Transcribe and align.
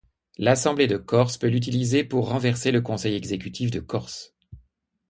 L'Assemblée 0.39 0.87
de 0.87 0.97
Corse 0.97 1.37
peut 1.37 1.45
l'utiliser 1.47 2.03
pour 2.03 2.27
renverser 2.29 2.71
le 2.71 2.81
Conseil 2.81 3.13
exécutif 3.13 3.69
de 3.69 3.79
Corse. 3.81 4.33